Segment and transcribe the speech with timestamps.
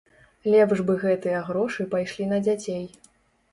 [0.53, 2.85] Лепш бы гэтыя грошы пайшлі на дзяцей.